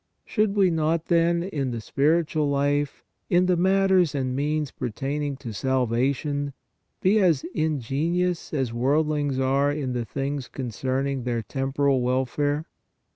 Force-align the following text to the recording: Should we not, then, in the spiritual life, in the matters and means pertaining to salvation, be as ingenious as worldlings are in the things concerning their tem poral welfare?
Should 0.25 0.55
we 0.55 0.71
not, 0.71 1.09
then, 1.09 1.43
in 1.43 1.69
the 1.69 1.79
spiritual 1.79 2.49
life, 2.49 3.03
in 3.29 3.45
the 3.45 3.55
matters 3.55 4.15
and 4.15 4.35
means 4.35 4.71
pertaining 4.71 5.37
to 5.37 5.53
salvation, 5.53 6.53
be 7.01 7.19
as 7.19 7.43
ingenious 7.53 8.51
as 8.51 8.73
worldlings 8.73 9.37
are 9.37 9.71
in 9.71 9.93
the 9.93 10.03
things 10.05 10.47
concerning 10.47 11.23
their 11.23 11.43
tem 11.43 11.71
poral 11.71 12.01
welfare? 12.01 12.65